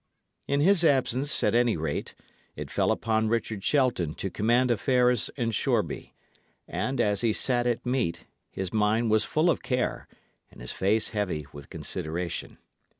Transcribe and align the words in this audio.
In 0.47 0.61
his 0.61 0.83
absence, 0.83 1.43
at 1.43 1.53
any 1.53 1.77
rate, 1.77 2.15
it 2.55 2.71
fell 2.71 2.89
upon 2.91 3.29
Richard 3.29 3.63
Shelton 3.63 4.15
to 4.15 4.31
command 4.31 4.71
affairs 4.71 5.29
in 5.35 5.51
Shoreby; 5.51 6.15
and, 6.67 6.99
as 6.99 7.21
he 7.21 7.33
sat 7.33 7.67
at 7.67 7.85
meat, 7.85 8.25
his 8.49 8.73
mind 8.73 9.11
was 9.11 9.25
full 9.25 9.51
of 9.51 9.61
care, 9.61 10.07
and 10.49 10.59
his 10.59 10.71
face 10.71 11.09
heavy 11.09 11.45
with 11.53 11.69
consideration. 11.69 12.57